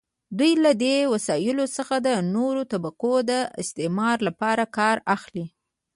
[0.37, 5.45] دوی له دې وسایلو څخه د نورو طبقو د استثمار لپاره کار اخلي.